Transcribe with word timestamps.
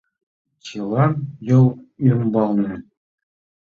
Чылан— 0.65 1.11
йол 1.49 1.67
ӱмбалне. 2.09 2.73